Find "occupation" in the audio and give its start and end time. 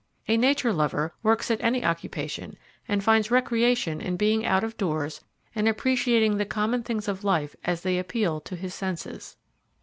1.85-2.57